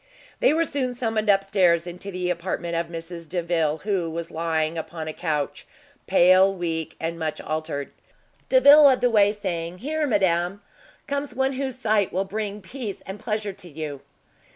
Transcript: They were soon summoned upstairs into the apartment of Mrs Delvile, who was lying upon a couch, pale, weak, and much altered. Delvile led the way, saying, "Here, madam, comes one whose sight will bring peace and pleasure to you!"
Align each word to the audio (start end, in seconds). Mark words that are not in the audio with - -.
They 0.39 0.51
were 0.51 0.65
soon 0.65 0.95
summoned 0.95 1.29
upstairs 1.29 1.85
into 1.85 2.09
the 2.09 2.31
apartment 2.31 2.75
of 2.75 2.87
Mrs 2.87 3.29
Delvile, 3.29 3.81
who 3.83 4.09
was 4.09 4.31
lying 4.31 4.75
upon 4.75 5.07
a 5.07 5.13
couch, 5.13 5.67
pale, 6.07 6.51
weak, 6.51 6.95
and 6.99 7.19
much 7.19 7.39
altered. 7.39 7.91
Delvile 8.49 8.81
led 8.81 9.01
the 9.01 9.11
way, 9.11 9.31
saying, 9.31 9.77
"Here, 9.77 10.07
madam, 10.07 10.63
comes 11.05 11.35
one 11.35 11.53
whose 11.53 11.77
sight 11.77 12.11
will 12.11 12.25
bring 12.25 12.61
peace 12.63 13.03
and 13.05 13.19
pleasure 13.19 13.53
to 13.53 13.69
you!" 13.69 14.01